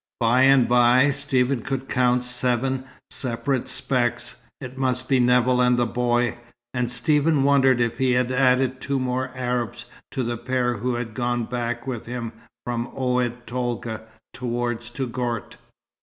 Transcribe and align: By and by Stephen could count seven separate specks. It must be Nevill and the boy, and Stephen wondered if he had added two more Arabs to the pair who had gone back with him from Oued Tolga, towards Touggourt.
By 0.19 0.41
and 0.41 0.67
by 0.67 1.11
Stephen 1.11 1.61
could 1.61 1.87
count 1.87 2.23
seven 2.23 2.85
separate 3.11 3.67
specks. 3.67 4.35
It 4.59 4.75
must 4.75 5.07
be 5.07 5.19
Nevill 5.19 5.61
and 5.61 5.77
the 5.77 5.85
boy, 5.85 6.39
and 6.73 6.89
Stephen 6.89 7.43
wondered 7.43 7.79
if 7.79 7.99
he 7.99 8.13
had 8.13 8.31
added 8.31 8.81
two 8.81 8.97
more 8.99 9.29
Arabs 9.35 9.85
to 10.13 10.23
the 10.23 10.37
pair 10.39 10.77
who 10.77 10.95
had 10.95 11.13
gone 11.13 11.43
back 11.43 11.85
with 11.85 12.07
him 12.07 12.31
from 12.65 12.87
Oued 12.97 13.45
Tolga, 13.45 14.05
towards 14.33 14.89
Touggourt. 14.89 15.57